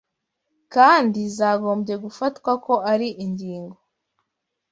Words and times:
kandi 0.73 1.19
zagombye 1.37 1.95
gufatwa 2.03 2.51
ko 2.65 2.73
ari 2.91 3.07
ingingo 3.23 3.77